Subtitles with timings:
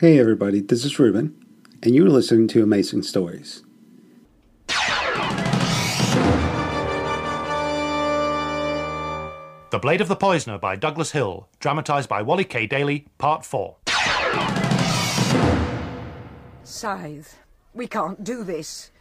[0.00, 1.44] Hey everybody, this is Ruben,
[1.82, 3.64] and you're listening to Amazing Stories.
[9.70, 12.68] The Blade of the Poisoner by Douglas Hill, dramatised by Wally K.
[12.68, 13.74] Daly, Part 4.
[16.62, 17.40] Scythe,
[17.74, 18.92] we can't do this.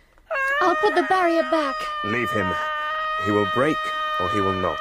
[0.61, 1.75] I'll put the barrier back.
[2.05, 2.51] Leave him.
[3.23, 3.77] He will break,
[4.19, 4.79] or he will not.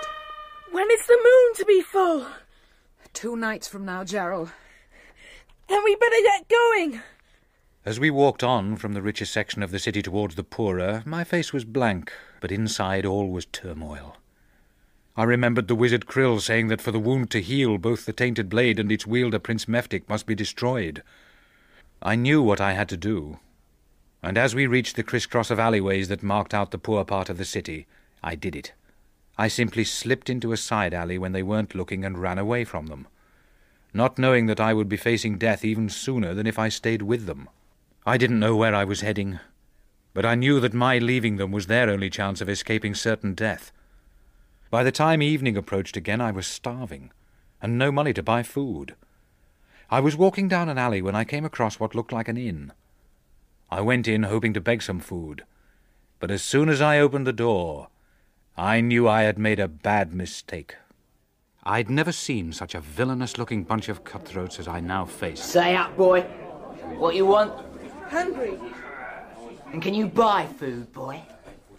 [0.72, 2.26] When is the moon to be full?
[3.12, 4.50] Two nights from now, Jarral.
[5.68, 7.00] Then we better get going.
[7.84, 11.24] As we walked on from the richer section of the city towards the poorer, my
[11.24, 14.16] face was blank, but inside all was turmoil.
[15.16, 18.48] I remembered the wizard Krill saying that for the wound to heal, both the tainted
[18.48, 21.02] blade and its wielder, Prince Mephtik, must be destroyed.
[22.02, 23.38] I knew what I had to do,
[24.22, 27.38] and as we reached the crisscross of alleyways that marked out the poor part of
[27.38, 27.86] the city,
[28.22, 28.72] I did it.
[29.38, 32.86] I simply slipped into a side alley when they weren't looking and ran away from
[32.86, 33.06] them,
[33.97, 37.27] not knowing that I would be facing death even sooner than if I stayed with
[37.27, 37.48] them.
[38.05, 39.41] I didn't know where I was heading,
[40.14, 43.72] but I knew that my leaving them was their only chance of escaping certain death.
[44.70, 47.11] By the time evening approached again, I was starving,
[47.61, 48.94] and no money to buy food.
[49.91, 52.72] I was walking down an alley when I came across what looked like an inn.
[53.70, 55.44] I went in hoping to beg some food,
[56.20, 57.88] but as soon as I opened the door,
[58.56, 60.77] I knew I had made a bad mistake.
[61.69, 65.47] I'd never seen such a villainous looking bunch of cutthroats as I now faced.
[65.47, 66.20] Say up, boy.
[66.97, 67.53] What you want?
[68.09, 68.56] Hungry.
[69.72, 71.20] And can you buy food, boy?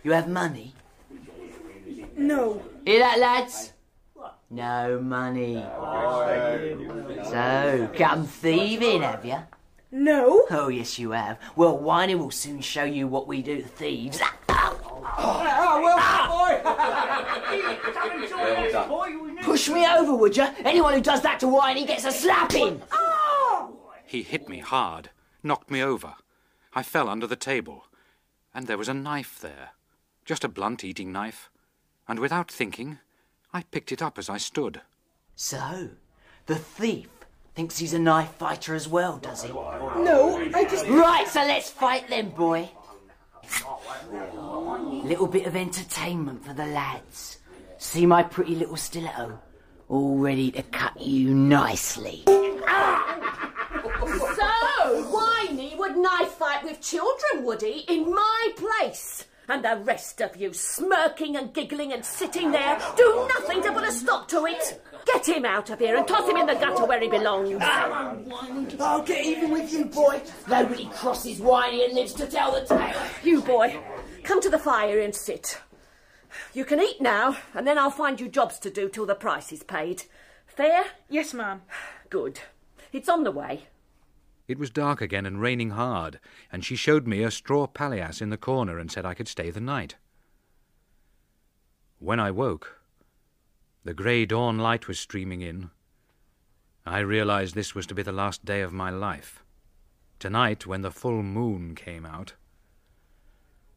[0.04, 0.74] You have money?
[2.18, 2.62] No.
[2.86, 3.72] Hear that, lads?
[4.50, 5.64] No money.
[7.24, 9.38] So, come thieving, have you?
[9.90, 10.46] No.
[10.52, 11.40] Oh, yes, you have.
[11.56, 14.20] Well, Whiny will soon show you what we do to thieves.
[19.48, 20.46] Push me over, would you?
[20.66, 22.82] Anyone who does that to Whiny gets a slapping.
[22.92, 23.80] Oh!
[24.06, 25.10] He hit me hard,
[25.42, 26.16] knocked me over.
[26.74, 27.86] I fell under the table,
[28.54, 29.70] and there was a knife there.
[30.26, 31.50] Just a blunt eating knife.
[32.10, 33.00] And without thinking,
[33.54, 34.82] I picked it up as I stood.
[35.38, 35.92] So,
[36.46, 37.08] the thief
[37.56, 39.50] thinks he's a knife fighter as well, does he?
[39.54, 40.86] No, I just.
[40.88, 42.70] Right, so let's fight then, boy.
[45.06, 47.37] Little bit of entertainment for the lads.
[47.80, 49.40] See my pretty little stiletto?
[49.88, 52.24] All ready to cut you nicely.
[54.08, 59.26] So, Whiny would knife fight with children, would he, in my place?
[59.50, 63.88] And the rest of you smirking and giggling and sitting there do nothing to put
[63.88, 64.82] a stop to it.
[65.06, 67.62] Get him out of here and toss him in the gutter where he belongs.
[67.62, 70.22] I'll get even with you, boy.
[70.48, 73.02] Nobody crosses Whiny and lives to tell the tale.
[73.24, 73.80] You boy,
[74.24, 75.60] come to the fire and sit.
[76.54, 79.52] You can eat now, and then I'll find you jobs to do till the price
[79.52, 80.04] is paid.
[80.46, 80.86] Fair?
[81.10, 81.62] Yes, ma'am.
[82.10, 82.40] Good.
[82.92, 83.68] It's on the way.
[84.48, 86.20] It was dark again and raining hard,
[86.52, 89.50] and she showed me a straw palliasse in the corner and said I could stay
[89.50, 89.96] the night.
[92.00, 92.80] When I woke,
[93.84, 95.70] the grey dawn light was streaming in.
[96.86, 99.44] I realized this was to be the last day of my life.
[100.20, 102.34] Tonight, when the full moon came out,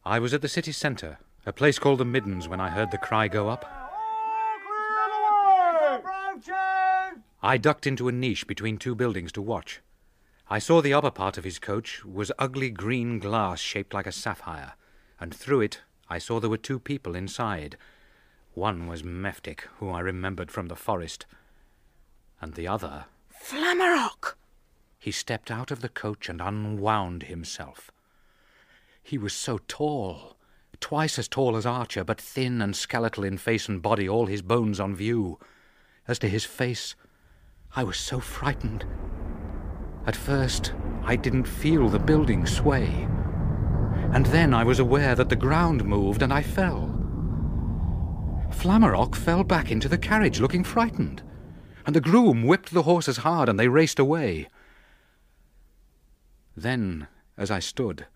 [0.05, 2.97] I was at the city centre, a place called the Middens, when I heard the
[2.97, 3.65] cry go up.
[7.43, 9.81] I ducked into a niche between two buildings to watch.
[10.49, 14.11] I saw the upper part of his coach was ugly green glass shaped like a
[14.11, 14.73] sapphire,
[15.19, 17.77] and through it I saw there were two people inside.
[18.53, 21.25] One was Mephtik, who I remembered from the forest,
[22.41, 23.05] and the other.
[23.33, 24.35] Flamarok.
[24.99, 27.89] He stepped out of the coach and unwound himself.
[29.01, 30.35] He was so tall,
[30.81, 34.41] twice as tall as Archer, but thin and skeletal in face and body, all his
[34.41, 35.39] bones on view.
[36.07, 36.95] As to his face,
[37.75, 38.85] I was so frightened.
[40.05, 43.07] At first, I didn't feel the building sway.
[44.11, 46.97] And then I was aware that the ground moved and I fell.
[48.49, 51.23] Flamarok fell back into the carriage looking frightened,
[51.85, 54.49] and the groom whipped the horses hard and they raced away.
[56.55, 57.07] Then,
[57.37, 58.07] as I stood,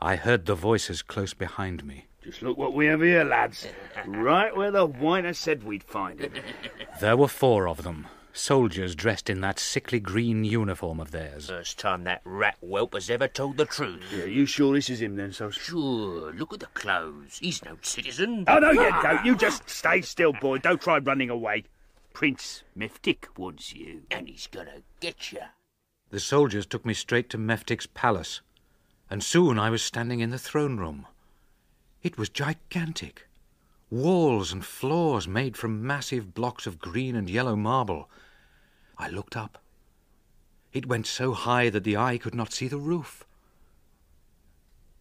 [0.00, 2.06] I heard the voices close behind me.
[2.22, 3.66] Just look what we have here, lads.
[4.06, 6.32] Right where the whiner said we'd find him.
[7.00, 11.48] There were four of them, soldiers dressed in that sickly green uniform of theirs.
[11.48, 14.02] First time that rat whelp has ever told the truth.
[14.12, 15.50] Yeah, you sure this is him then, so...
[15.50, 17.38] Sure, look at the clothes.
[17.40, 18.44] He's no citizen.
[18.46, 19.24] Oh, no, you don't.
[19.24, 20.58] You just stay still, boy.
[20.58, 21.64] Don't try running away.
[22.12, 24.02] Prince Mephtik wants you.
[24.10, 25.40] And he's gonna get you.
[26.10, 28.40] The soldiers took me straight to Mephtik's palace,
[29.14, 31.06] and soon I was standing in the throne room.
[32.02, 33.28] It was gigantic.
[33.88, 38.10] Walls and floors made from massive blocks of green and yellow marble.
[38.98, 39.58] I looked up.
[40.72, 43.22] It went so high that the eye could not see the roof.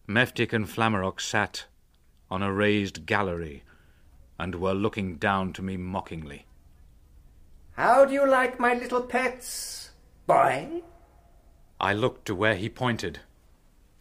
[0.07, 1.65] Mephtik and Flamarok sat
[2.29, 3.63] on a raised gallery
[4.37, 6.45] and were looking down to me mockingly.
[7.71, 9.89] How do you like my little pets,
[10.27, 10.83] boy?
[11.81, 13.21] I looked to where he pointed.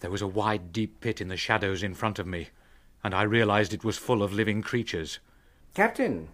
[0.02, 2.48] There was a wide, deep pit in the shadows in front of me,
[3.04, 5.20] and I realized it was full of living creatures.
[5.74, 6.28] Captain,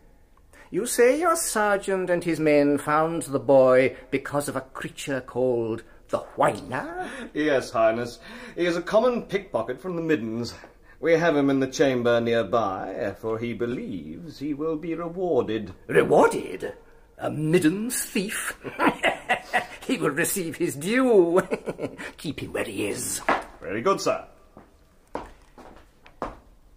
[0.70, 5.82] you say your sergeant and his men found the boy because of a creature called
[6.08, 7.10] the Whiner?
[7.34, 8.20] Yes, Highness.
[8.56, 10.54] He is a common pickpocket from the Middens.
[10.98, 15.74] We have him in the chamber nearby, for he believes he will be rewarded.
[15.88, 16.72] Rewarded?
[17.18, 18.58] A Middens thief?
[19.86, 21.42] he will receive his due.
[22.16, 23.20] Keep him where he is.
[23.60, 24.24] Very good, sir.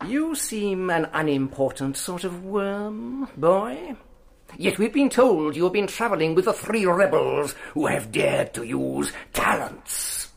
[0.06, 3.95] You seem an unimportant sort of worm, boy.
[4.57, 8.54] Yet we've been told you have been travelling with the three rebels who have dared
[8.56, 10.30] to use talents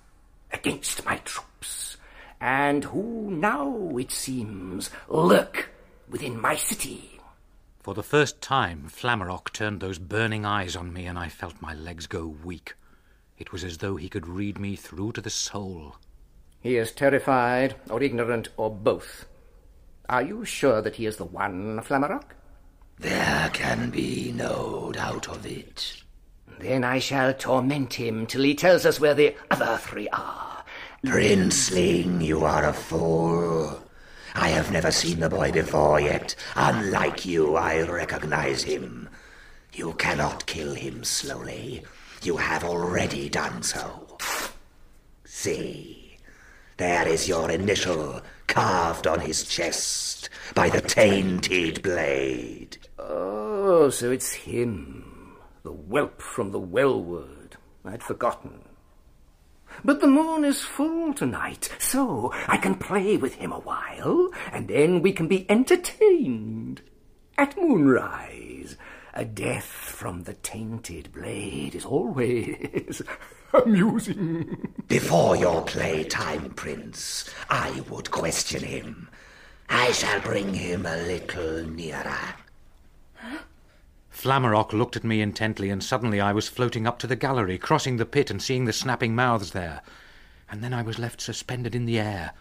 [0.53, 1.97] against my troops,
[2.41, 5.71] and who now, it seems, lurk
[6.09, 7.21] within my city.
[7.81, 11.75] For the first time, Flamarok turned those burning eyes on me, and I felt my
[11.75, 12.75] legs go weak.
[13.37, 15.97] It was as though he could read me through to the soul.
[16.65, 19.27] He is terrified, or ignorant, or both.
[20.09, 22.31] Are you sure that he is the one, Flamarok?
[22.99, 26.03] There can be no doubt of it.
[26.59, 30.65] Then I shall torment him till he tells us where the other three are.
[31.05, 33.83] Princeling, you are a fool.
[34.35, 39.11] I have never seen the boy before, yet, unlike you, I recognize him.
[39.75, 41.83] You cannot kill him slowly.
[42.23, 44.17] You have already done so.
[45.25, 46.04] See,
[46.77, 52.79] there is your initial carved on his chest by the tainted blade.
[52.99, 57.57] Oh, so it's him, the whelp from the wellwood.
[57.85, 58.65] I'd forgotten.
[59.85, 64.69] But the moon is full tonight, so I can play with him a while, and
[64.69, 66.81] then we can be entertained.
[67.37, 68.77] At moonrise,
[69.13, 73.03] a death from the tainted blade is always
[73.55, 74.73] amusing.
[74.89, 79.09] Before your playtime, Prince, I would question him.
[79.69, 82.35] I shall bring him a little nearer.
[84.11, 87.97] Flamarok looked at me intently, and suddenly I was floating up to the gallery, crossing
[87.97, 89.83] the pit and seeing the snapping mouths there.
[90.51, 92.33] And then I was left suspended in the air,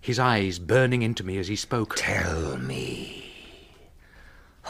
[0.00, 1.94] his eyes burning into me as he spoke.
[1.96, 3.09] Tell me,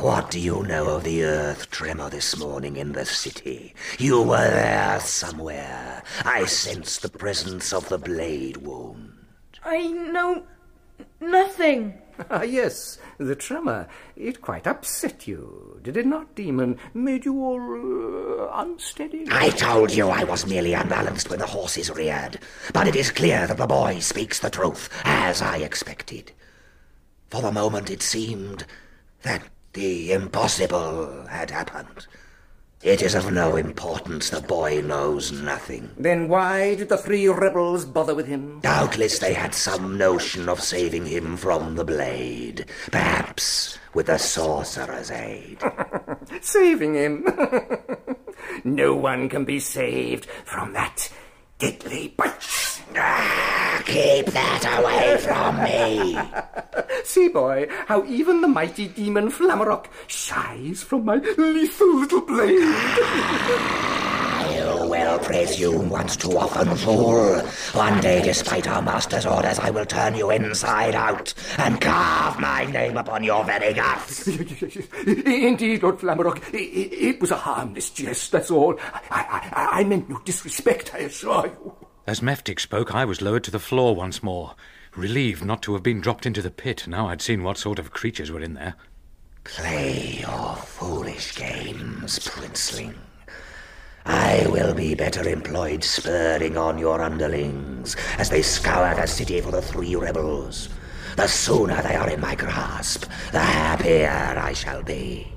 [0.01, 3.75] what do you know of the earth tremor this morning in the city?
[3.99, 6.03] You were there somewhere.
[6.25, 9.13] I sensed the presence of the blade wound.
[9.63, 10.45] I know
[11.21, 11.99] nothing.
[12.29, 13.89] Ah, yes, the tremor.
[14.15, 16.79] It quite upset you, did it not, Demon?
[16.93, 19.25] Made you all uh, unsteady?
[19.31, 22.39] I told you I was merely unbalanced when the horses reared.
[22.75, 26.33] But it is clear that the boy speaks the truth, as I expected.
[27.31, 28.67] For the moment it seemed
[29.23, 29.43] that
[29.73, 32.07] the impossible had happened.
[32.83, 34.31] It is of no importance.
[34.31, 35.91] The boy knows nothing.
[35.99, 38.61] Then why did the three rebels bother with him?
[38.61, 42.65] Doubtless they had some notion of saving him from the blade.
[42.91, 45.63] Perhaps with the sorcerer's aid.
[46.41, 47.27] saving him?
[48.65, 51.13] no one can be saved from that
[51.59, 52.80] deadly bite.
[52.97, 56.19] Ah, keep that away from me.
[57.05, 62.61] See, boy, how even the mighty demon Flamarok shies from my lethal little blade.
[64.55, 67.41] You will presume once too often, fool.
[67.73, 72.65] One day, despite our master's orders, I will turn you inside out and carve my
[72.67, 74.27] name upon your very guts.
[75.07, 78.79] Indeed, Lord Flamarok, it, it, was a harmless jest, that's all.
[79.11, 81.90] I, I, I meant no disrespect, I assure you.
[82.11, 84.57] As Mephtik spoke, I was lowered to the floor once more,
[84.97, 87.93] relieved not to have been dropped into the pit now I'd seen what sort of
[87.93, 88.75] creatures were in there.
[89.45, 92.97] Play your foolish games, princeling.
[94.05, 99.53] I will be better employed spurring on your underlings as they scour the city for
[99.53, 100.69] the three rebels.
[101.15, 105.33] The sooner they are in my grasp, the happier I shall be.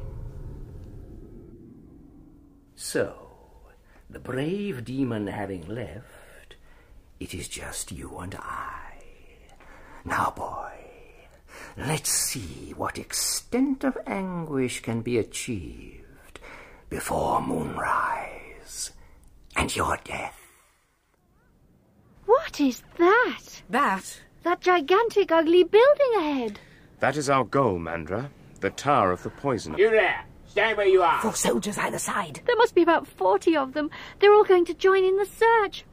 [2.74, 3.14] So,
[4.10, 6.23] the brave demon having left,
[7.24, 8.82] it is just you and I.
[10.04, 10.74] Now, boy,
[11.78, 16.40] let's see what extent of anguish can be achieved
[16.90, 18.92] before moonrise
[19.56, 20.38] and your death.
[22.26, 23.62] What is that?
[23.70, 24.22] That?
[24.44, 26.60] That gigantic, ugly building ahead.
[27.00, 28.30] That is our goal, Mandra.
[28.60, 29.78] The Tower of the Poisoner.
[29.78, 30.26] You there!
[30.48, 31.22] Stand where you are.
[31.22, 32.42] Four soldiers either side.
[32.46, 33.90] There must be about 40 of them.
[34.20, 35.86] They're all going to join in the search.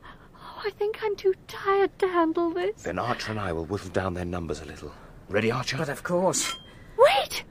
[0.63, 2.83] Oh, I think I'm too tired to handle this.
[2.83, 4.93] Then Archer and I will whittle down their numbers a little.
[5.29, 5.79] Ready, Archer?
[5.79, 6.55] But of course.
[6.99, 7.45] Wait!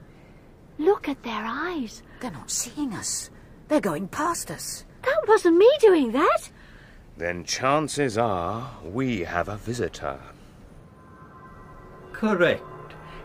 [0.78, 2.02] Look at their eyes.
[2.20, 3.30] They're not seeing us.
[3.68, 4.84] They're going past us.
[5.02, 6.50] That wasn't me doing that.
[7.16, 10.20] Then chances are we have a visitor.
[12.12, 12.62] Correct.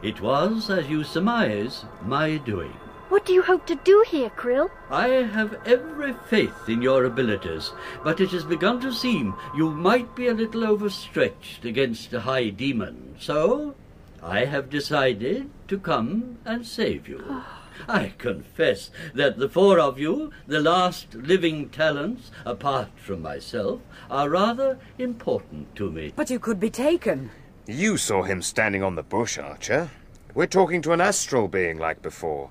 [0.02, 2.74] It was, as you surmise, my doing.
[3.16, 4.70] What do you hope to do here, Krill?
[4.90, 7.72] I have every faith in your abilities,
[8.04, 12.50] but it has begun to seem you might be a little overstretched against a high
[12.50, 13.16] demon.
[13.18, 13.76] So,
[14.22, 17.24] I have decided to come and save you.
[17.88, 23.80] I confess that the four of you, the last living talents, apart from myself,
[24.12, 26.12] are rather important to me.
[26.18, 27.32] But you could be taken.
[27.66, 29.90] You saw him standing on the bush, Archer.
[30.34, 32.50] We're talking to an astral being like before.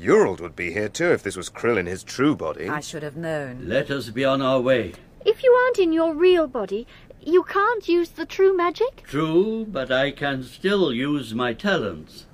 [0.00, 2.68] Urald would be here too if this was Krill in his true body.
[2.68, 3.68] I should have known.
[3.68, 4.94] Let us be on our way.
[5.26, 6.86] If you aren't in your real body,
[7.20, 9.02] you can't use the true magic?
[9.06, 12.24] True, but I can still use my talents.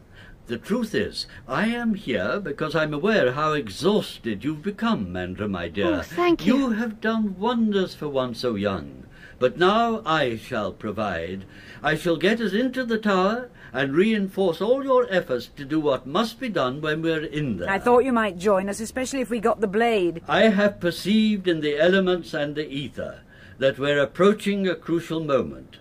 [0.46, 5.66] The truth is, I am here because I'm aware how exhausted you've become, Mandra, my
[5.66, 5.96] dear.
[5.96, 6.56] Oh, thank you.
[6.56, 9.06] You have done wonders for one so young.
[9.40, 11.44] But now I shall provide.
[11.82, 16.06] I shall get us into the tower and reinforce all your efforts to do what
[16.06, 17.68] must be done when we're in there.
[17.68, 20.22] I thought you might join us, especially if we got the blade.
[20.26, 23.20] I have perceived in the elements and the ether
[23.58, 25.76] that we're approaching a crucial moment.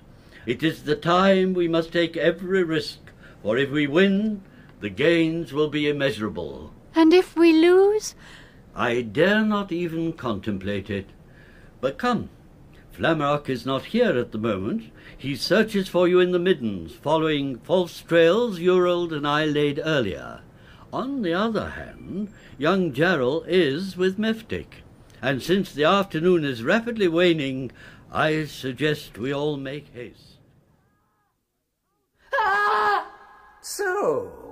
[0.45, 2.99] It is the time we must take every risk,
[3.41, 4.41] for if we win,
[4.81, 6.73] the gains will be immeasurable.
[6.95, 8.13] And if we lose?
[8.75, 11.11] I dare not even contemplate it.
[11.79, 12.27] But come,
[12.97, 14.89] Flamerock is not here at the moment.
[15.17, 20.41] He searches for you in the Middens, following false trails Urald and I laid earlier.
[20.93, 24.83] On the other hand, young Jarral is with Mephtik,
[25.21, 27.71] and since the afternoon is rapidly waning,
[28.13, 30.37] I suggest we all make haste.
[32.33, 33.11] Ah!
[33.61, 34.44] So,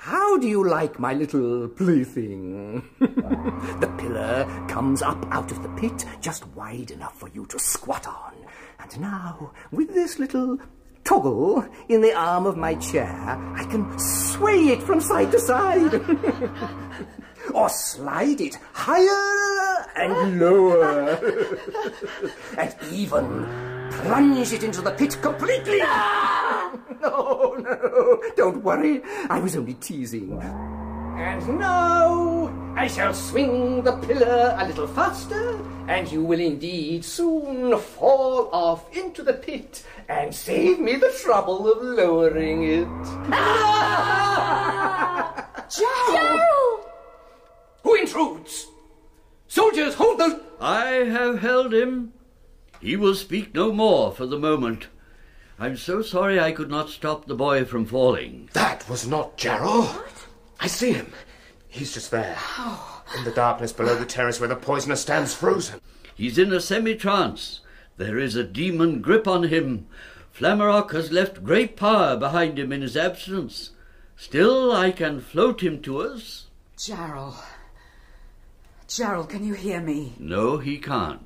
[0.00, 2.82] how do you like my little plaything?
[3.00, 8.06] the pillar comes up out of the pit just wide enough for you to squat
[8.08, 8.32] on.
[8.78, 10.58] And now, with this little
[11.04, 13.14] toggle in the arm of my chair,
[13.54, 15.92] I can sway it from side to side.
[17.54, 21.10] or slide it higher and lower.
[22.56, 23.44] and even
[23.90, 25.80] plunge it into the pit completely.
[25.82, 26.49] Ah!
[27.02, 29.02] no, no, don't worry.
[29.28, 30.40] I was only teasing.
[31.20, 35.58] And now I shall swing the pillar a little faster,
[35.88, 41.70] and you will indeed soon fall off into the pit and save me the trouble
[41.70, 42.88] of lowering it.
[44.32, 45.46] Ah!
[45.68, 46.80] Jarral!
[47.82, 48.66] Who intrudes?
[49.46, 50.40] Soldiers, hold the.
[50.60, 52.12] I have held him.
[52.80, 54.88] He will speak no more for the moment.
[55.62, 58.48] I'm so sorry I could not stop the boy from falling.
[58.54, 60.02] That was not Jarral.
[60.58, 61.12] I see him.
[61.68, 62.34] He's just there.
[62.38, 63.02] Oh.
[63.18, 65.78] In the darkness below the terrace where the poisoner stands frozen.
[66.14, 67.60] He's in a semi-trance.
[67.98, 69.86] There is a demon grip on him.
[70.32, 73.72] Flamerock has left great power behind him in his absence.
[74.16, 76.46] Still, I can float him to us.
[76.78, 77.34] Jarral.
[78.88, 80.14] Jarral, can you hear me?
[80.18, 81.20] No, he can't.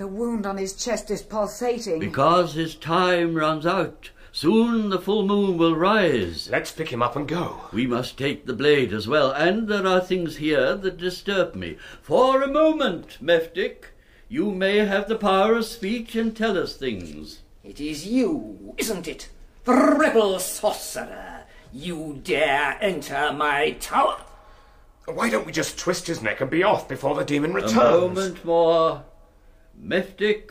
[0.00, 1.98] The wound on his chest is pulsating.
[1.98, 4.08] Because his time runs out.
[4.32, 6.48] Soon the full moon will rise.
[6.50, 7.68] Let's pick him up and go.
[7.70, 11.76] We must take the blade as well, and there are things here that disturb me.
[12.00, 13.92] For a moment, Mephtik,
[14.26, 17.40] you may have the power of speech and tell us things.
[17.62, 19.28] It is you, isn't it?
[19.64, 21.42] The rebel sorcerer.
[21.74, 24.22] You dare enter my tower?
[25.04, 27.76] Why don't we just twist his neck and be off before the demon returns?
[27.76, 29.04] A moment more.
[29.78, 30.50] Mephtik,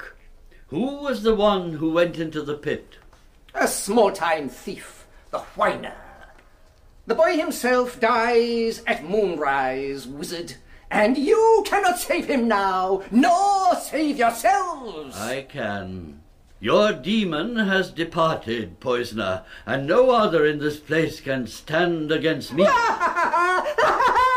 [0.67, 2.97] who was the one who went into the pit?
[3.55, 5.95] A small-time thief, the whiner.
[7.07, 10.55] The boy himself dies at moonrise, wizard,
[10.91, 15.17] and you cannot save him now, nor save yourselves.
[15.17, 16.21] I can.
[16.59, 22.67] Your demon has departed, poisoner, and no other in this place can stand against me.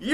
[0.00, 0.12] Krill!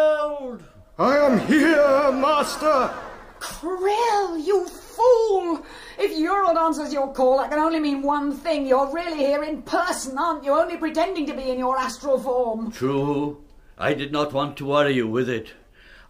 [0.00, 0.62] Urald!
[0.98, 2.92] I am here, master.
[3.40, 5.64] Krill, you fool!
[5.98, 8.66] If Urald answers your call, that can only mean one thing.
[8.66, 10.52] You're really here in person, aren't you?
[10.52, 12.70] Only pretending to be in your astral form.
[12.72, 13.42] True.
[13.78, 15.52] I did not want to worry you with it.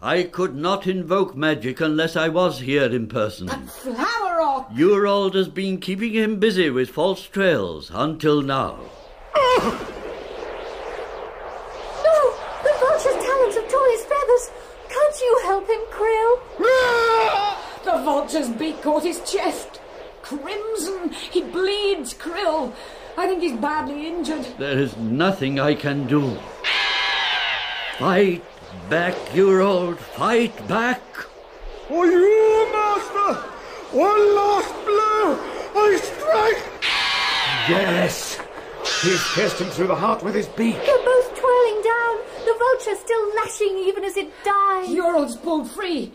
[0.01, 3.47] I could not invoke magic unless I was here in person.
[3.47, 4.69] Flamerock!
[4.75, 8.77] Urald has been keeping him busy with false trails until now.
[9.35, 9.91] Oh!
[12.03, 12.33] No!
[12.63, 14.51] The vulture's talons have torn his feathers.
[14.89, 16.39] Can't you help him, Krill?
[18.35, 19.79] The vulture's beak caught his chest.
[20.21, 21.09] Crimson!
[21.31, 22.73] He bleeds, Krill.
[23.17, 24.45] I think he's badly injured.
[24.59, 26.37] There is nothing I can do.
[27.97, 28.43] Fight
[28.89, 29.99] back, Urald.
[29.99, 31.01] Fight back.
[31.87, 33.39] For you, Master!
[33.97, 35.39] One last blow!
[35.73, 36.61] I strike!
[37.69, 38.37] Yes!
[39.01, 40.75] He's pierced him through the heart with his beak.
[40.75, 42.17] They're both twirling down.
[42.43, 44.89] The vulture still lashing even as it dies.
[44.89, 46.11] Urald's pulled free.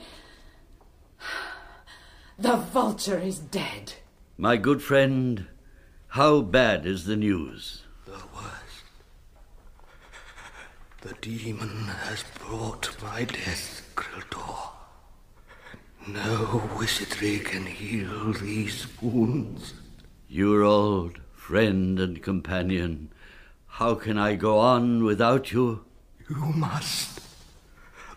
[2.41, 3.93] The vulture is dead.
[4.39, 5.47] My good friend,
[6.09, 7.83] how bad is the news?
[8.07, 8.85] The worst.
[11.03, 14.71] The demon has brought my death, Kriltor.
[16.09, 19.75] No wizardry can heal these wounds.
[20.27, 23.13] Your old friend and companion,
[23.67, 25.85] how can I go on without you?
[26.27, 27.21] You must.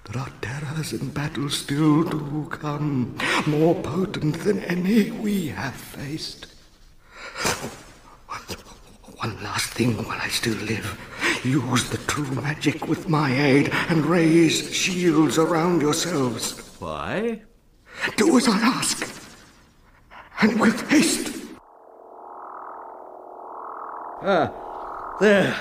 [0.05, 3.17] There are terrors and battles still to come,
[3.47, 6.47] more potent than any we have faced.
[9.17, 10.99] One last thing while I still live.
[11.43, 16.59] Use the true magic with my aid and raise shields around yourselves.
[16.79, 17.41] Why?
[18.17, 19.07] Do as I ask.
[20.41, 21.33] And with haste.
[24.21, 24.51] Ah,
[25.19, 25.55] there.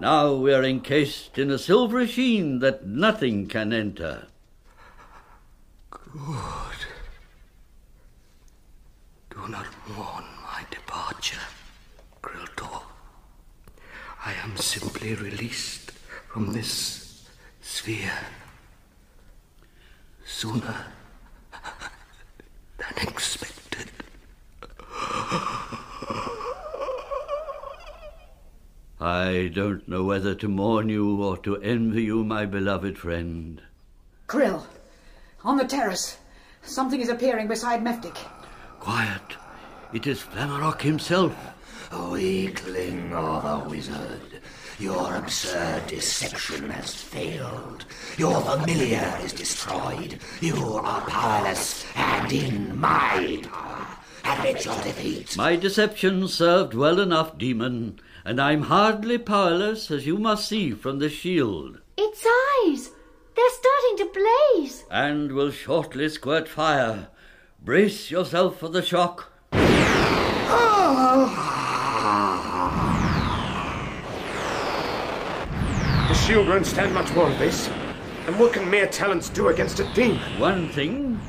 [0.00, 4.28] Now we are encased in a silvery sheen that nothing can enter.
[5.90, 6.86] Good.
[9.28, 11.36] Do not mourn my departure,
[12.22, 12.82] Kriltor.
[14.24, 15.90] I am simply released
[16.32, 17.28] from this
[17.60, 18.20] sphere
[20.24, 20.86] sooner
[22.78, 23.49] than expected.
[29.00, 33.62] I don't know whether to mourn you or to envy you, my beloved friend.
[34.28, 34.66] Krill,
[35.42, 36.18] on the terrace.
[36.62, 38.16] Something is appearing beside Mephtik.
[38.78, 39.38] Quiet.
[39.94, 41.34] It is Flamerock himself.
[41.92, 44.42] A weakling of a wizard.
[44.78, 47.86] Your absurd deception has failed.
[48.18, 50.20] Your familiar is destroyed.
[50.42, 53.86] You are powerless and in my power.
[54.24, 55.36] Admit your defeat.
[55.38, 60.98] My deception served well enough, demon, and I'm hardly powerless, as you must see from
[60.98, 62.24] the shield, Its
[62.64, 62.90] eyes!
[63.36, 64.20] They're starting to
[64.58, 64.84] blaze.
[64.90, 67.08] and will shortly squirt fire.
[67.62, 69.32] Brace yourself for the shock.
[76.08, 77.68] The shield won't stand much more of this.
[78.26, 80.18] And what can mere talents do against a demon?
[80.40, 81.20] One thing,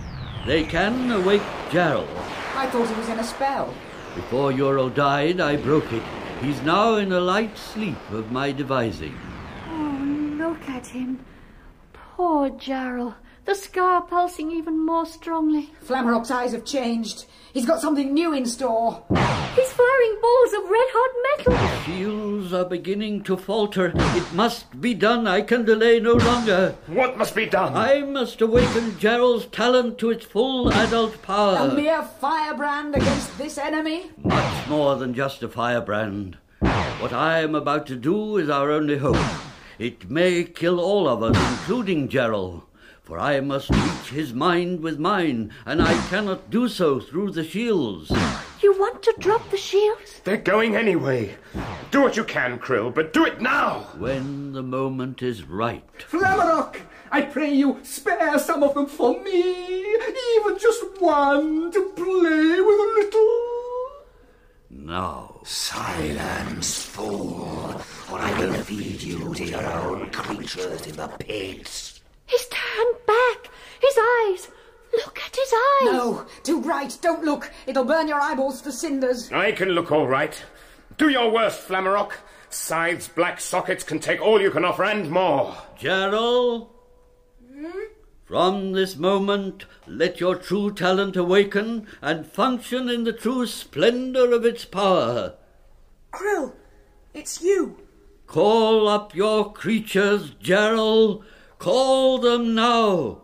[0.45, 2.07] they can awake Jarral.
[2.55, 3.73] I thought he was in a spell.
[4.15, 6.03] Before Urald died, I broke it.
[6.41, 9.15] He's now in a light sleep of my devising.
[9.69, 11.23] Oh, look at him.
[11.93, 13.15] Poor Jarl.
[13.51, 15.71] The scar pulsing even more strongly.
[15.81, 17.25] Flamerock's eyes have changed.
[17.51, 19.03] He's got something new in store.
[19.09, 21.53] He's firing balls of red hot metal.
[21.67, 23.91] The Shields are beginning to falter.
[23.93, 25.27] It must be done.
[25.27, 26.75] I can delay no longer.
[26.87, 27.75] What must be done?
[27.75, 31.57] I must awaken Jarral's talent to its full adult power.
[31.57, 34.11] A mere firebrand against this enemy?
[34.23, 36.37] Much more than just a firebrand.
[37.01, 39.17] What I am about to do is our only hope.
[39.77, 42.63] It may kill all of us, including Jarral.
[43.11, 47.43] For I must reach his mind with mine, and I cannot do so through the
[47.43, 48.09] shields.
[48.61, 50.21] You want to drop the shields?
[50.23, 51.35] They're going anyway.
[51.91, 53.89] Do what you can, Krill, but do it now.
[53.97, 55.83] When the moment is right.
[56.09, 56.77] Flamerock,
[57.11, 59.81] I pray you, spare some of them for me.
[60.37, 63.49] Even just one to play with a little.
[64.69, 65.41] Now.
[65.43, 67.75] Silence, fool,
[68.09, 71.90] or I will feed you to your own creatures in the pits.
[72.31, 73.51] He's turned back.
[73.81, 74.47] His eyes.
[74.93, 75.93] Look at his eyes.
[75.93, 76.97] No, too bright.
[77.01, 77.51] Don't look.
[77.67, 79.31] It'll burn your eyeballs to cinders.
[79.31, 80.41] I can look all right.
[80.97, 82.13] Do your worst, Flamerock.
[82.49, 85.55] Scythes, black sockets can take all you can offer and more.
[85.79, 86.67] Jarral,
[87.49, 87.69] hmm?
[88.25, 94.45] from this moment, let your true talent awaken and function in the true splendor of
[94.45, 95.35] its power.
[96.11, 96.53] Krill,
[97.13, 97.77] it's you.
[98.27, 101.23] Call up your creatures, Jarral.
[101.61, 103.21] Call them now.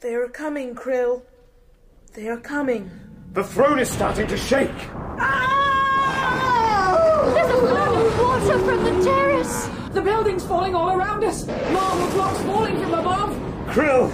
[0.00, 1.22] They are coming, Krill.
[2.14, 2.90] They are coming.
[3.32, 4.74] The throne is starting to shake.
[5.20, 6.90] Ah!
[7.32, 9.68] There's a flood of water from the terrace.
[9.92, 11.46] The building's falling all around us.
[11.46, 13.36] Marble blocks falling from above.
[13.68, 14.10] Krill!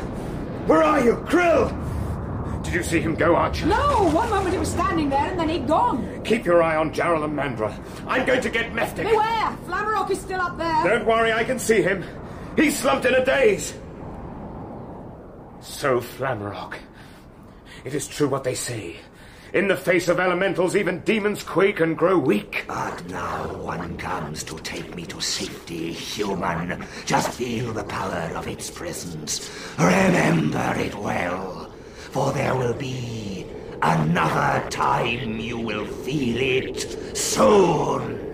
[0.69, 1.15] Where are you?
[1.27, 1.73] Krill!
[2.63, 3.65] Did you see him go, Archer?
[3.65, 6.23] No, one moment he was standing there and then he'd gone.
[6.25, 7.73] Keep your eye on Jarl and Mandra.
[8.07, 9.09] I'm going to get Mephtik.
[9.09, 9.57] Beware!
[9.67, 10.85] Flamerock is still up there.
[10.85, 12.05] Don't worry, I can see him.
[12.57, 13.75] He's slumped in a daze.
[15.61, 16.77] So, Flamerock,
[17.85, 18.97] it is true what they say.
[19.53, 22.65] In the face of elementals, even demons quake and grow weak.
[22.67, 26.85] But now one comes to take me to safety, human.
[27.05, 29.51] Just feel the power of its presence.
[29.79, 31.71] Remember it well,
[32.11, 33.47] for there will be
[33.83, 38.27] another time you will feel it soon.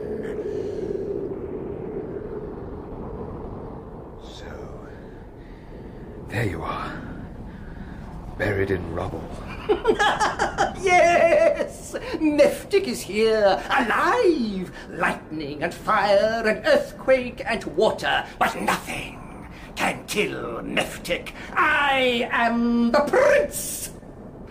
[6.33, 7.03] There you are.
[8.43, 9.23] Buried in rubble.
[10.83, 11.95] yes!
[12.19, 14.73] Mephtik is here, alive!
[14.91, 21.29] Lightning and fire and earthquake and water, but nothing can kill Mephtik.
[21.53, 23.91] I am the prince!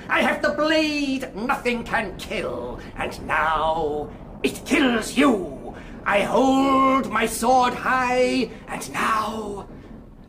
[0.08, 4.10] I have the blade nothing can kill, and now
[4.42, 5.76] it kills you!
[6.06, 9.68] I hold my sword high, and now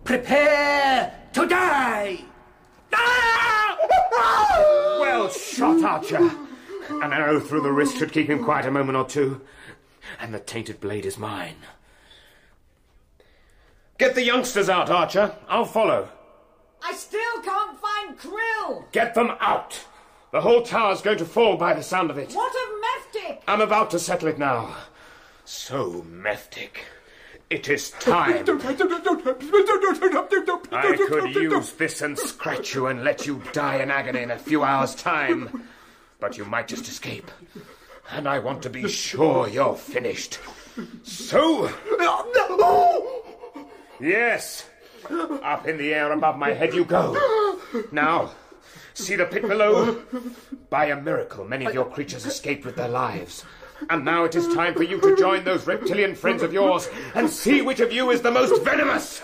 [0.02, 2.24] prepare to die!
[2.92, 3.51] Ah!
[5.00, 6.30] Well shot, Archer.
[6.90, 9.40] An arrow through the wrist should keep him quiet a moment or two.
[10.18, 11.56] And the tainted blade is mine.
[13.98, 15.36] Get the youngsters out, Archer.
[15.48, 16.08] I'll follow.
[16.82, 18.90] I still can't find Krill.
[18.92, 19.84] Get them out.
[20.32, 22.32] The whole tower's going to fall by the sound of it.
[22.32, 23.42] What of Mephtik?
[23.46, 24.74] I'm about to settle it now.
[25.44, 26.78] So, Mephtik,
[27.52, 28.38] it is time.
[28.38, 28.42] I
[31.08, 34.64] could use this and scratch you and let you die in agony in a few
[34.64, 35.68] hours' time.
[36.18, 37.30] But you might just escape.
[38.10, 40.38] And I want to be sure you're finished.
[41.02, 41.70] So.
[44.00, 44.66] Yes.
[45.42, 47.58] Up in the air above my head you go.
[47.90, 48.30] Now,
[48.94, 50.02] see the pit below?
[50.70, 53.44] By a miracle, many of your creatures escaped with their lives.
[53.90, 57.28] And now it is time for you to join those reptilian friends of yours and
[57.28, 59.22] see which of you is the most venomous.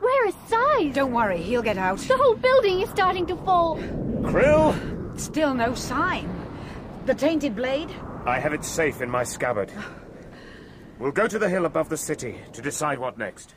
[0.00, 0.94] Where is Scythe?
[0.94, 1.98] Don't worry, he'll get out.
[1.98, 3.76] The whole building is starting to fall.
[4.22, 4.74] Krill?
[5.18, 6.28] Still no sign.
[7.06, 7.90] The tainted blade?
[8.26, 9.72] I have it safe in my scabbard.
[10.98, 13.54] We'll go to the hill above the city to decide what next.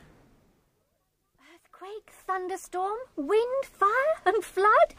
[1.38, 4.94] Earthquake, thunderstorm, wind, fire, and flood.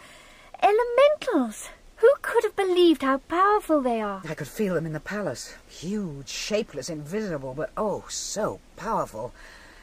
[0.62, 1.70] Elementals.
[1.98, 4.22] Who could have believed how powerful they are?
[4.28, 5.56] I could feel them in the palace.
[5.68, 9.34] Huge, shapeless, invisible, but oh, so powerful.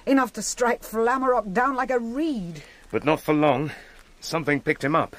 [0.07, 2.63] Enough to strike Flamerock down like a reed.
[2.91, 3.71] But not for long.
[4.21, 5.17] Something picked him up.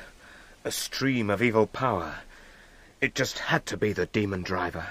[0.64, 2.16] A stream of evil power.
[3.02, 4.86] It just had to be the demon driver.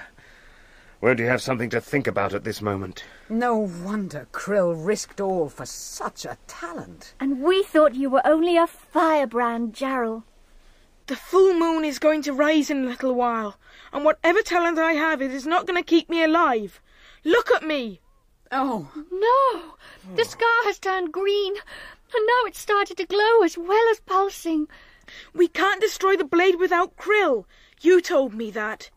[1.01, 3.05] Won't you have something to think about at this moment?
[3.29, 7.15] No wonder Krill risked all for such a talent.
[7.19, 10.25] And we thought you were only a firebrand, Jarl.
[11.07, 13.59] The full moon is going to rise in a little while,
[13.93, 16.81] and whatever talent I have, it is not going to keep me alive.
[17.25, 18.01] Look at me!
[18.53, 18.93] Oh.
[19.11, 19.75] No!
[20.15, 24.69] The scar has turned green, and now it's started to glow as well as pulsing.
[25.35, 27.47] We can't destroy the blade without Krill.
[27.81, 28.91] You told me that.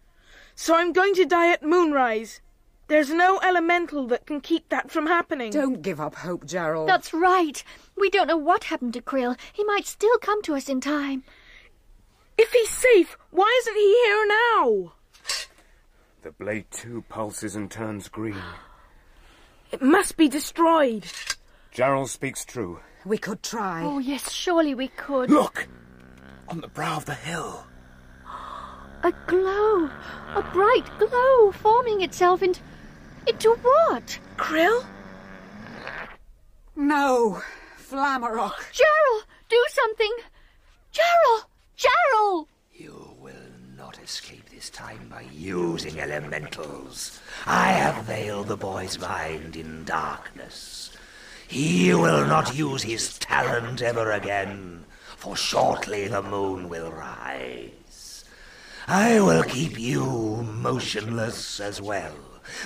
[0.54, 2.41] So I'm going to die at moonrise.
[2.88, 5.52] There's no elemental that can keep that from happening.
[5.52, 6.86] Don't give up hope, Jarral.
[6.86, 7.63] That's right.
[7.98, 9.38] We don't know what happened to Krill.
[9.52, 11.24] He might still come to us in time.
[12.38, 14.93] If he's safe, why isn't he here now?
[16.21, 18.41] The blade too pulses and turns green.
[19.71, 21.06] It must be destroyed.
[21.71, 22.80] Jarl speaks true.
[23.06, 23.84] We could try.
[23.84, 25.30] Oh, yes, surely we could.
[25.30, 25.67] Look!
[26.48, 27.65] On the brow of the hill.
[29.04, 29.89] A glow.
[30.36, 32.60] A bright glow forming itself into.
[33.28, 34.19] into what?
[34.38, 34.84] Krill?
[36.76, 37.41] No.
[37.78, 38.56] Flamerock.
[38.74, 39.21] Jarral!
[39.48, 40.12] Do something!
[40.91, 41.43] Jarral!
[41.78, 42.48] Jarral!
[42.74, 43.34] You will
[43.76, 47.20] not escape this time by using elementals.
[47.46, 50.96] I have veiled the boy's mind in darkness.
[51.48, 54.86] He will not use his talent ever again,
[55.18, 58.24] for shortly the moon will rise.
[58.88, 60.06] I will keep you
[60.44, 62.16] motionless as well,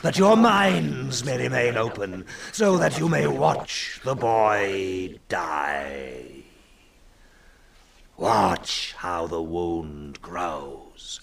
[0.03, 6.38] but your minds may remain open so that you may watch the boy die.
[8.19, 11.21] Watch how the wound grows.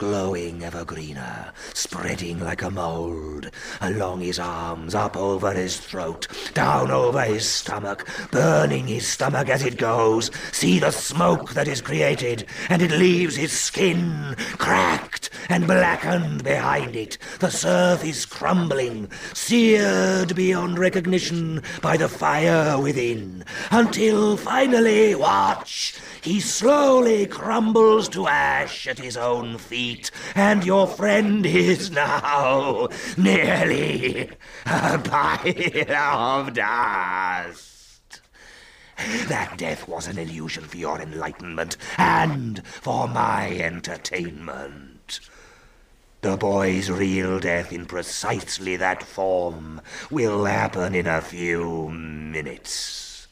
[0.00, 3.50] Glowing ever greener, spreading like a mould,
[3.82, 9.62] along his arms, up over his throat, down over his stomach, burning his stomach as
[9.62, 10.30] it goes.
[10.52, 16.96] See the smoke that is created, and it leaves his skin cracked and blackened behind
[16.96, 17.18] it.
[17.40, 26.38] The surf is crumbling, seared beyond recognition by the fire within, until finally, watch, he
[26.38, 29.89] slowly crumbles to ash at his own feet,
[30.34, 34.30] and your friend is now nearly
[34.66, 38.20] a pile of dust.
[39.28, 45.20] That death was an illusion for your enlightenment and for my entertainment.
[46.20, 53.26] The boy's real death in precisely that form will happen in a few minutes.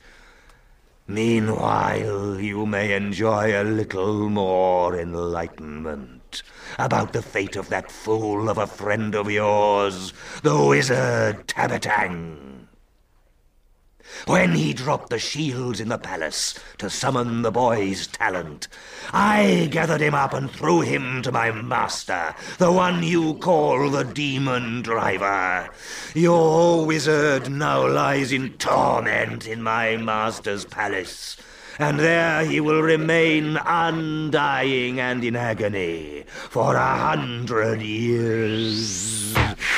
[1.06, 6.17] Meanwhile, you may enjoy a little more enlightenment
[6.78, 12.48] about the fate of that fool of a friend of yours, the wizard Tabatang.
[14.26, 18.66] When he dropped the shields in the palace to summon the boy's talent,
[19.12, 24.04] I gathered him up and threw him to my master, the one you call the
[24.04, 25.68] demon driver.
[26.14, 31.36] Your wizard now lies in torment in my master's palace,
[31.78, 39.32] and there he will remain undying and in agony for a hundred years.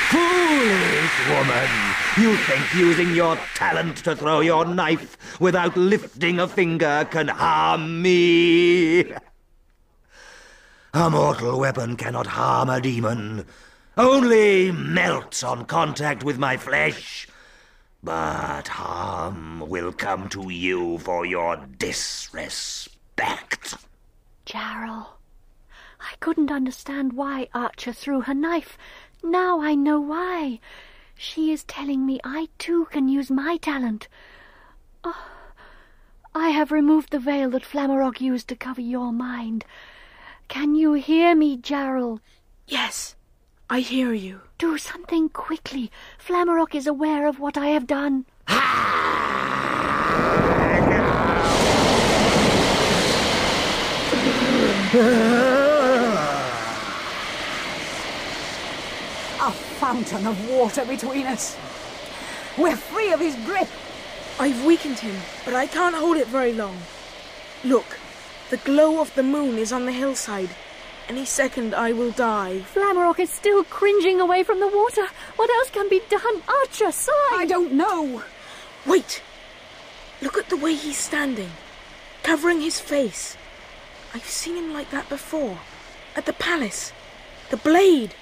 [0.09, 1.69] Foolish woman!
[2.17, 8.01] You think using your talent to throw your knife without lifting a finger can harm
[8.01, 9.13] me?
[10.93, 13.45] A mortal weapon cannot harm a demon,
[13.97, 17.27] only melts on contact with my flesh.
[18.03, 23.75] But harm will come to you for your disrespect.
[24.45, 25.19] Jarl,
[25.99, 28.75] I couldn't understand why Archer threw her knife.
[29.23, 30.59] Now I know why.
[31.15, 34.07] She is telling me I too can use my talent.
[35.03, 35.27] Oh,
[36.33, 39.63] I have removed the veil that Flamarok used to cover your mind.
[40.47, 42.19] Can you hear me, Jarl?
[42.67, 43.15] Yes,
[43.69, 44.41] I hear you.
[44.61, 45.89] Do something quickly.
[46.23, 48.25] Flamarok is aware of what I have done.
[59.39, 61.57] A fountain of water between us.
[62.55, 63.67] We're free of his grip.
[64.39, 66.77] I've weakened him, but I can't hold it very long.
[67.63, 67.97] Look,
[68.51, 70.51] the glow of the moon is on the hillside.
[71.09, 72.63] Any second I will die.
[72.73, 75.07] Flamarok is still cringing away from the water.
[75.35, 76.41] What else can be done?
[76.47, 77.11] Archer, sigh!
[77.33, 78.23] I don't know.
[78.85, 79.21] Wait!
[80.21, 81.51] Look at the way he's standing,
[82.23, 83.35] covering his face.
[84.13, 85.59] I've seen him like that before.
[86.15, 86.93] At the palace.
[87.49, 88.13] The blade.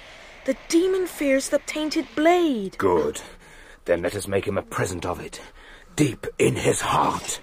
[0.46, 2.78] The demon fears the tainted blade.
[2.78, 3.20] Good.
[3.84, 5.40] Then let us make him a present of it,
[5.96, 7.42] deep in his heart.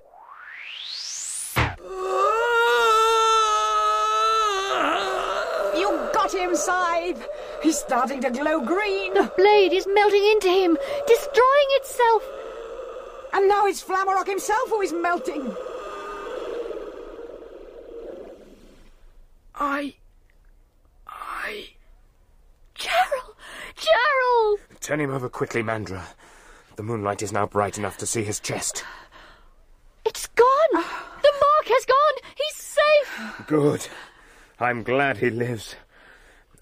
[6.47, 7.27] Him, Scythe.
[7.61, 9.13] He's starting to glow green.
[9.13, 12.23] The blade is melting into him, destroying itself.
[13.33, 15.53] And now it's Flamarok himself who is melting.
[19.55, 19.95] I.
[21.07, 21.69] I.
[22.75, 23.35] Jarral!
[23.75, 24.57] Jarral!
[24.79, 26.01] Turn him over quickly, Mandra.
[26.77, 28.85] The moonlight is now bright enough to see his chest.
[30.05, 30.45] It's gone!
[30.73, 32.31] the mark has gone!
[32.35, 33.47] He's safe!
[33.47, 33.87] Good.
[34.59, 35.75] I'm glad he lives.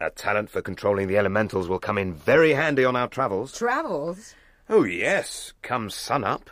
[0.01, 3.57] A talent for controlling the elementals will come in very handy on our travels.
[3.57, 4.35] Travels?
[4.69, 5.53] Oh, yes.
[5.61, 6.49] Come sun up.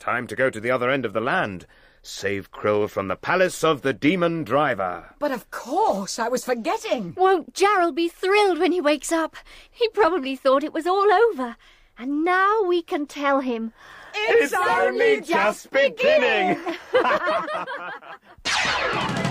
[0.00, 1.66] Time to go to the other end of the land.
[2.02, 5.14] Save Krill from the palace of the demon driver.
[5.18, 7.14] But of course, I was forgetting.
[7.16, 9.36] Won't Jarral be thrilled when he wakes up?
[9.70, 11.56] He probably thought it was all over.
[11.96, 13.72] And now we can tell him.
[14.14, 16.60] It's, it's only just beginning.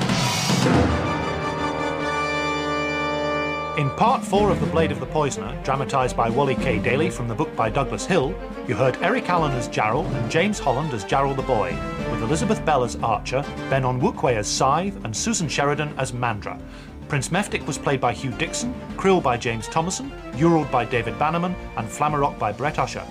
[3.75, 6.77] In part four of The Blade of the Poisoner, dramatised by Wally K.
[6.77, 8.35] Daly from the book by Douglas Hill,
[8.67, 11.75] you heard Eric Allen as Jarl and James Holland as Jarl the Boy,
[12.11, 16.61] with Elizabeth Bell as Archer, Ben Onwukwe as Scythe, and Susan Sheridan as Mandra.
[17.07, 21.55] Prince Mephtik was played by Hugh Dixon, Krill by James Thomason, Urald by David Bannerman,
[21.75, 23.03] and Flamarok by Brett Usher.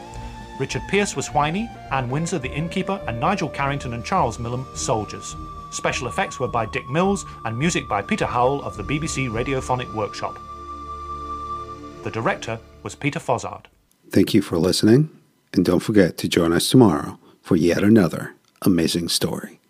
[0.60, 5.34] Richard Pierce was Whiny, Anne Windsor the innkeeper, and Nigel Carrington and Charles Millam soldiers.
[5.70, 9.92] Special effects were by Dick Mills, and music by Peter Howell of the BBC Radiophonic
[9.92, 10.38] Workshop.
[12.02, 13.66] The director was Peter Fozzard.
[14.10, 15.08] Thank you for listening,
[15.52, 19.60] and don't forget to join us tomorrow for yet another amazing story.